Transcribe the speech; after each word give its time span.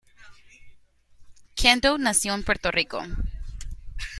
Kendo 1.53 1.99
nació 1.99 2.33
en 2.33 2.41
Puerto 2.43 2.71
Rico. 2.71 3.03